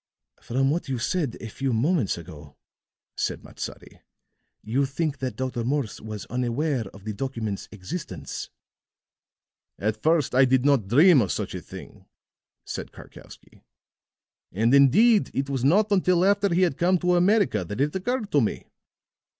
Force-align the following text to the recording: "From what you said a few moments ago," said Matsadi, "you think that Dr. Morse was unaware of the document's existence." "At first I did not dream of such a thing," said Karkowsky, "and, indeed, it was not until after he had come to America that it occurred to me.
"From 0.41 0.71
what 0.71 0.89
you 0.89 0.97
said 0.97 1.37
a 1.39 1.47
few 1.47 1.71
moments 1.73 2.17
ago," 2.17 2.55
said 3.15 3.43
Matsadi, 3.43 4.01
"you 4.63 4.87
think 4.87 5.19
that 5.19 5.35
Dr. 5.35 5.63
Morse 5.63 6.01
was 6.01 6.25
unaware 6.25 6.85
of 6.91 7.03
the 7.03 7.13
document's 7.13 7.69
existence." 7.71 8.49
"At 9.77 10.01
first 10.01 10.33
I 10.33 10.45
did 10.45 10.65
not 10.65 10.87
dream 10.87 11.21
of 11.21 11.31
such 11.31 11.53
a 11.53 11.61
thing," 11.61 12.07
said 12.65 12.91
Karkowsky, 12.91 13.61
"and, 14.51 14.73
indeed, 14.73 15.29
it 15.35 15.51
was 15.51 15.63
not 15.63 15.91
until 15.91 16.25
after 16.25 16.51
he 16.51 16.63
had 16.63 16.79
come 16.79 16.97
to 16.97 17.13
America 17.13 17.63
that 17.63 17.79
it 17.79 17.95
occurred 17.95 18.31
to 18.31 18.41
me. 18.41 18.65